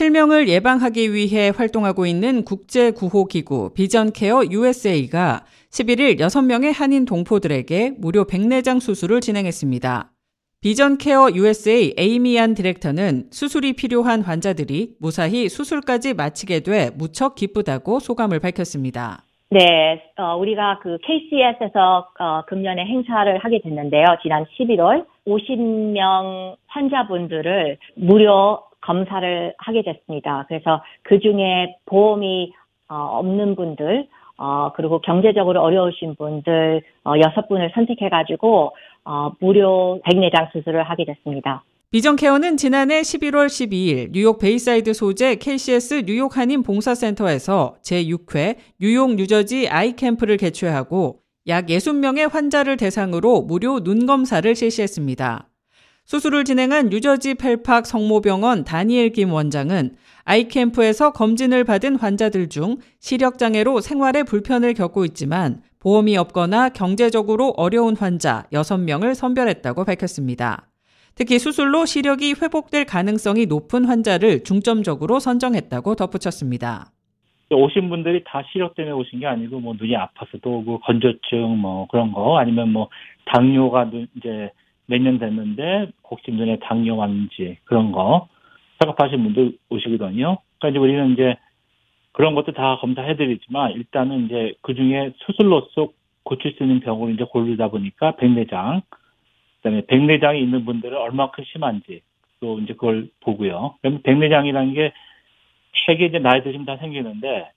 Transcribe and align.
실명을 0.00 0.48
예방하기 0.48 1.12
위해 1.12 1.52
활동하고 1.54 2.06
있는 2.06 2.42
국제구호기구 2.42 3.74
비전케어 3.74 4.44
USA가 4.50 5.44
11일 5.70 6.18
6명의 6.18 6.72
한인 6.74 7.04
동포들에게 7.04 7.96
무료 7.98 8.24
백내장 8.24 8.80
수술을 8.80 9.20
진행했습니다. 9.20 10.10
비전케어 10.62 11.32
USA 11.34 11.92
에이미안 11.98 12.54
디렉터는 12.54 13.24
수술이 13.30 13.74
필요한 13.74 14.22
환자들이 14.22 14.94
무사히 14.98 15.50
수술까지 15.50 16.14
마치게 16.14 16.60
돼 16.60 16.88
무척 16.96 17.34
기쁘다고 17.34 18.00
소감을 18.00 18.40
밝혔습니다. 18.40 19.18
네, 19.50 20.00
어, 20.16 20.34
우리가 20.36 20.78
그 20.82 20.96
KCS에서 21.02 22.08
어, 22.18 22.42
금년에 22.46 22.86
행사를 22.86 23.36
하게 23.36 23.60
됐는데요. 23.60 24.06
지난 24.22 24.46
11월 24.58 25.04
50명 25.26 26.56
환자분들을 26.68 27.76
무료 27.96 28.69
검사를 28.80 29.54
하게 29.58 29.82
됐습니다. 29.82 30.44
그래서 30.48 30.82
그 31.02 31.18
중에 31.20 31.76
보험이 31.86 32.52
어, 32.88 32.94
없는 32.94 33.54
분들, 33.56 34.08
어, 34.40 34.72
그리고 34.74 35.00
경제적으로 35.00 35.60
어려우신 35.60 36.16
분들 36.16 36.82
어, 37.04 37.12
여섯 37.18 37.46
분을 37.48 37.70
선택해가지고 37.74 38.74
어, 39.04 39.32
무료 39.38 40.00
백내장 40.04 40.48
수술을 40.52 40.82
하게 40.82 41.04
됐습니다. 41.04 41.62
비전케어는 41.92 42.56
지난해 42.56 43.00
11월 43.00 43.46
12일 43.46 44.12
뉴욕 44.12 44.38
베이사이드 44.38 44.94
소재 44.94 45.34
KCS 45.34 46.04
뉴욕 46.06 46.36
한인 46.36 46.62
봉사센터에서 46.62 47.74
제6회 47.82 48.56
뉴욕 48.80 49.14
뉴저지 49.16 49.68
eye 49.68 49.94
camp를 49.96 50.36
개최하고 50.36 51.18
약 51.48 51.66
60명의 51.66 52.30
환자를 52.30 52.76
대상으로 52.76 53.42
무료 53.42 53.80
눈 53.80 54.06
검사를 54.06 54.54
실시했습니다. 54.54 55.49
수술을 56.10 56.42
진행한 56.42 56.88
뉴저지 56.88 57.36
펠팍 57.36 57.86
성모병원 57.86 58.64
다니엘 58.64 59.10
김 59.10 59.32
원장은 59.32 59.94
아이캠프에서 60.24 61.12
검진을 61.12 61.62
받은 61.62 61.94
환자들 61.94 62.48
중 62.48 62.78
시력장애로 62.98 63.78
생활에 63.78 64.24
불편을 64.24 64.74
겪고 64.74 65.04
있지만 65.04 65.62
보험이 65.78 66.16
없거나 66.16 66.70
경제적으로 66.70 67.54
어려운 67.56 67.96
환자 67.96 68.42
6명을 68.52 69.14
선별했다고 69.14 69.84
밝혔습니다. 69.84 70.66
특히 71.14 71.38
수술로 71.38 71.86
시력이 71.86 72.34
회복될 72.42 72.86
가능성이 72.86 73.46
높은 73.46 73.84
환자를 73.84 74.42
중점적으로 74.42 75.20
선정했다고 75.20 75.94
덧붙였습니다. 75.94 76.90
오신 77.52 77.88
분들이 77.88 78.24
다 78.26 78.42
시력 78.50 78.74
때문에 78.74 78.92
오신 78.96 79.20
게 79.20 79.26
아니고 79.26 79.60
뭐 79.60 79.74
눈이 79.78 79.94
아파서도 79.94 80.58
오고 80.58 80.80
건조증 80.80 81.56
뭐 81.56 81.86
그런 81.86 82.10
거 82.10 82.36
아니면 82.38 82.72
뭐 82.72 82.88
당뇨가 83.26 83.92
이제 84.16 84.50
몇 84.90 85.00
년 85.00 85.18
됐는데 85.18 85.88
혹시 86.10 86.32
눈에 86.32 86.58
당뇨 86.58 86.96
왔는지 86.96 87.58
그런 87.64 87.92
거 87.92 88.28
작업하신 88.80 89.22
분들 89.22 89.56
오시거든요. 89.70 90.38
그러니까 90.58 90.68
이제 90.68 90.78
우리는 90.78 91.12
이제 91.12 91.36
그런 92.12 92.34
것도 92.34 92.52
다 92.52 92.76
검사해드리지만 92.80 93.72
일단은 93.72 94.26
이제 94.26 94.54
그 94.62 94.74
중에 94.74 95.12
수술로서 95.18 95.88
고칠 96.24 96.52
수 96.52 96.64
있는 96.64 96.80
병으로 96.80 97.10
이제 97.10 97.24
고르다 97.24 97.68
보니까 97.68 98.16
백내장, 98.16 98.82
그다음에 99.58 99.86
백내장이 99.86 100.42
있는 100.42 100.64
분들은 100.64 100.96
얼마큼 100.96 101.44
심한지 101.44 102.02
또 102.40 102.58
이제 102.58 102.74
그걸 102.74 103.08
보고요. 103.20 103.76
그러면 103.80 104.02
백내장이라는 104.02 104.74
게 104.74 104.92
책에 105.86 106.06
이제 106.06 106.18
나이 106.18 106.42
드시면 106.42 106.66
다 106.66 106.76
생기는데 106.78 107.50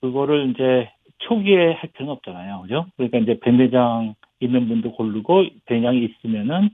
그거를 0.00 0.50
이제 0.50 0.90
초기에 1.18 1.72
할 1.72 1.90
필요는 1.92 2.12
없잖아요. 2.12 2.62
그죠? 2.62 2.86
그러니까 2.96 3.18
이제 3.18 3.38
백내장 3.40 4.14
있는 4.40 4.68
분도 4.68 4.92
고르고 4.92 5.46
백내장이 5.66 6.04
있으면은 6.04 6.70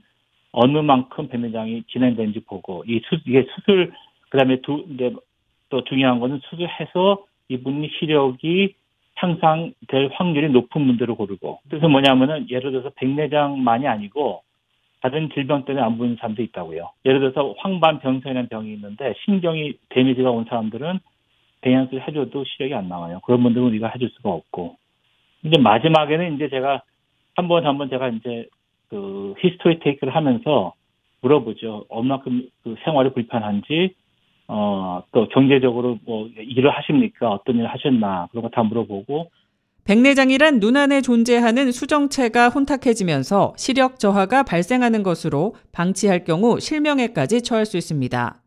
어느 0.51 0.77
만큼 0.79 1.27
백내장이 1.29 1.83
진행되는지 1.87 2.41
보고 2.41 2.83
이 2.87 3.01
수, 3.05 3.19
이게 3.25 3.45
수술 3.55 3.91
그다음에 4.29 4.61
두 4.61 4.85
이제 4.89 5.13
또 5.69 5.83
중요한 5.83 6.19
거는 6.19 6.39
수술해서 6.49 7.25
이분이 7.49 7.89
시력이 7.99 8.75
향상될 9.15 10.09
확률이 10.13 10.49
높은 10.49 10.85
분들을 10.87 11.15
고르고 11.15 11.59
그래서 11.69 11.87
뭐냐면은 11.87 12.49
예를 12.49 12.71
들어서 12.71 12.89
백내장만이 12.95 13.87
아니고 13.87 14.43
다른 15.01 15.29
질병 15.33 15.65
때문에 15.65 15.83
안 15.83 15.97
보이는 15.97 16.15
사람도 16.15 16.41
있다고요. 16.41 16.89
예를 17.05 17.19
들어서 17.19 17.53
황반병선이라는 17.57 18.47
병이 18.47 18.71
있는데 18.73 19.13
신경이 19.25 19.73
데미지가 19.89 20.31
온 20.31 20.45
사람들은 20.45 20.99
배양술 21.61 22.01
해줘도 22.01 22.43
시력이 22.45 22.73
안 22.73 22.87
나와요. 22.87 23.19
그런 23.25 23.43
분들은 23.43 23.67
우리가 23.67 23.89
해줄 23.89 24.09
수가 24.11 24.29
없고 24.29 24.77
이제 25.43 25.59
마지막에는 25.59 26.35
이제 26.35 26.49
제가 26.49 26.83
한번 27.35 27.65
한번 27.65 27.89
제가 27.89 28.09
이제 28.09 28.47
그 28.89 29.33
history 29.39 29.79
take를 29.79 30.15
하면서 30.15 30.73
물어보죠. 31.21 31.85
얼마큼 31.89 32.47
그 32.63 32.75
생활이 32.83 33.13
불편한지 33.13 33.95
어, 34.47 35.03
또 35.11 35.27
경제적으로 35.29 35.97
뭐 36.05 36.27
일을 36.37 36.69
하십니까? 36.69 37.31
어떤 37.31 37.55
일을 37.55 37.67
하셨나? 37.67 38.27
그런 38.31 38.43
거 38.43 38.49
다 38.49 38.61
물어보고 38.63 39.31
백내장이란 39.85 40.59
눈 40.61 40.77
안에 40.77 41.01
존재하는 41.01 41.71
수정체가 41.71 42.49
혼탁해지면서 42.49 43.53
시력 43.57 43.99
저하가 43.99 44.43
발생하는 44.43 45.03
것으로 45.03 45.55
방치할 45.73 46.23
경우 46.23 46.59
실명에까지 46.59 47.41
처할 47.41 47.65
수 47.65 47.75
있습니다. 47.77 48.42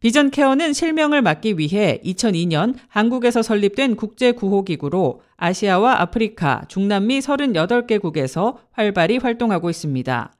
비전 0.00 0.30
케어는 0.30 0.72
실명을 0.72 1.20
막기 1.20 1.58
위해 1.58 2.00
2002년 2.02 2.74
한국에서 2.88 3.42
설립된 3.42 3.96
국제구호기구로 3.96 5.20
아시아와 5.36 6.00
아프리카, 6.00 6.64
중남미 6.68 7.18
38개국에서 7.18 8.56
활발히 8.72 9.18
활동하고 9.18 9.68
있습니다. 9.68 10.32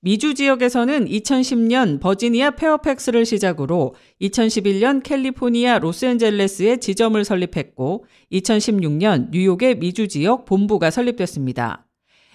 미주 0.00 0.32
지역에서는 0.34 1.04
2010년 1.04 2.00
버지니아 2.00 2.52
페어팩스를 2.52 3.26
시작으로 3.26 3.94
2011년 4.22 5.02
캘리포니아 5.02 5.78
로스앤젤레스에 5.78 6.78
지점을 6.78 7.22
설립했고 7.22 8.06
2016년 8.32 9.28
뉴욕의 9.30 9.78
미주 9.78 10.08
지역 10.08 10.46
본부가 10.46 10.90
설립됐습니다. 10.90 11.86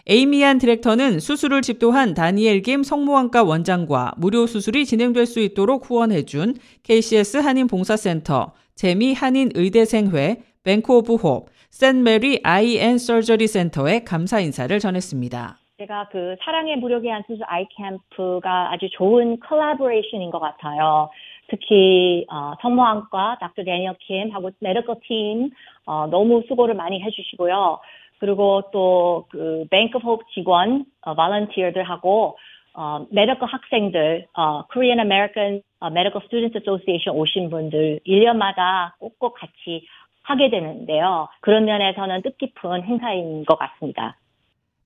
에이미 0.10 0.42
안 0.42 0.58
director는 0.58 1.20
수술을 1.20 1.62
집도한 1.62 2.14
다니엘 2.14 2.62
김 2.62 2.82
성모안과 2.82 3.44
원장과 3.44 4.14
무료 4.18 4.46
수술이 4.46 4.86
진행될 4.86 5.26
수 5.26 5.42
있도록 5.42 5.90
후원해준 5.90 6.54
KCS 6.84 7.40
한인봉사센터, 7.40 8.54
재미 8.74 9.14
한인의대생회, 9.14 10.38
Bank 10.64 10.94
of 10.96 11.16
Hope, 11.16 11.48
St. 11.70 12.04
Mary 12.04 12.40
Eye 12.44 12.78
and 12.78 12.98
Surgery 12.98 13.48
Center에 13.48 14.06
감사 14.06 14.40
인사를 14.40 14.80
전했습니다. 14.80 15.58
제가 15.80 16.08
그 16.10 16.38
사랑의 16.42 16.78
무료 16.78 17.12
개안 17.12 17.24
수술 17.28 17.44
eye 17.46 17.88
camp가 17.88 18.72
아주 18.72 18.88
좋은 18.94 19.42
collaboration인 19.42 20.32
것 20.32 20.40
같아요. 20.40 21.10
특히 21.50 22.26
어, 22.30 22.54
성모안과 22.62 23.38
닥터 23.42 23.64
Daniel 23.64 23.96
Kim하고 24.00 24.52
medical 24.60 24.96
team 25.04 25.50
어, 25.86 26.08
너무 26.08 26.44
수고를 26.48 26.76
많이 26.76 27.02
해주시고요. 27.04 27.80
그리고 28.20 28.64
또 28.72 29.19
그 29.19 29.66
Bank 29.70 29.98
of 30.00 30.10
Hope 30.10 30.30
직원 30.34 30.86
어, 31.02 31.16
volunteer들하고 31.16 32.38
어, 32.74 33.08
medical 33.10 33.50
학생들, 33.50 34.28
어, 34.34 34.68
Korean 34.72 35.00
American 35.00 35.62
Medical 35.84 36.24
Students 36.26 36.58
Association 36.58 37.18
오신 37.18 37.50
분들 37.50 38.02
1년마다 38.06 38.94
꼭꼭 39.00 39.36
같이 39.36 39.88
하게 40.22 40.50
되는데요. 40.50 41.28
그런 41.42 41.66
면에서는 41.66 42.22
뜻깊은 42.22 42.84
행사인 42.84 43.46
것 43.46 43.58
같습니다. 43.58 44.18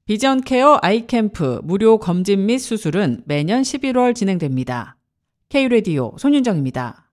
비전 0.05 0.41
케어 0.41 0.79
아이캠프 0.81 1.61
무료 1.63 1.97
검진 1.97 2.45
및 2.45 2.59
수술은 2.59 3.23
매년 3.25 3.61
11월 3.61 4.15
진행됩니다. 4.15 4.95
K-Radio 5.49 6.13
손윤정입니다. 6.17 7.07